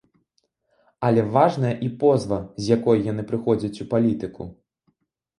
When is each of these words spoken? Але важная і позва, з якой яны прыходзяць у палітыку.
Але 1.09 1.21
важная 1.35 1.73
і 1.87 1.89
позва, 2.03 2.39
з 2.63 2.71
якой 2.75 3.03
яны 3.11 3.25
прыходзяць 3.33 3.81
у 3.85 3.87
палітыку. 3.93 4.43